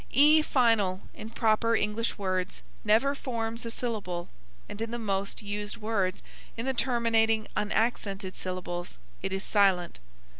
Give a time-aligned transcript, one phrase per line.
[0.09, 4.29] E final in proper English words never forms a syllable,
[4.67, 6.23] and in the most used words
[6.57, 9.99] in the terminating unaccented syllables it is silent.